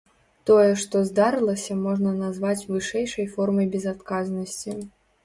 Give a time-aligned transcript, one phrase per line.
[0.49, 4.75] Тое, што здарылася, можна назваць вышэйшай формай безадказнасці.